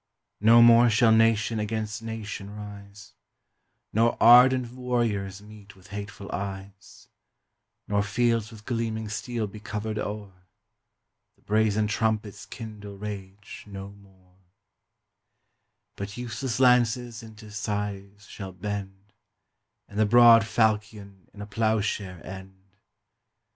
[0.39, 3.13] No more shall nation against nation rise,
[3.93, 7.07] Nor ardent warriors meet with hateful eyes,
[7.87, 10.33] Nor fields with gleaming steel be covered o'er,
[11.35, 14.37] The brazen trumpets kindle rage no more;
[15.95, 19.13] But useless lances into scythes shall bend,
[19.87, 22.63] And the broad falchion in a ploughshare end.